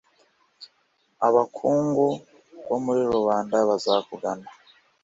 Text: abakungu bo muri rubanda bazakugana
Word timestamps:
abakungu 1.27 2.05
bo 2.67 2.77
muri 2.85 3.01
rubanda 3.13 3.55
bazakugana 3.69 4.47